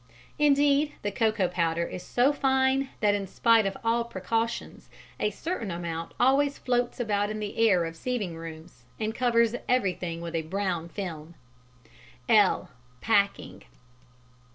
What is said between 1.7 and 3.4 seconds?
is so fine that in